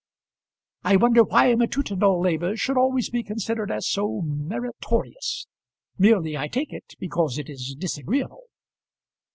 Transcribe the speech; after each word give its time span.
"I 0.83 0.95
wonder 0.95 1.23
why 1.23 1.53
matutinal 1.53 2.19
labour 2.19 2.57
should 2.57 2.75
always 2.75 3.11
be 3.11 3.21
considered 3.21 3.69
as 3.69 3.87
so 3.87 4.21
meritorious. 4.25 5.45
Merely, 5.99 6.35
I 6.35 6.47
take 6.47 6.73
it, 6.73 6.95
because 6.97 7.37
it 7.37 7.47
is 7.47 7.75
disagreeable." 7.77 8.45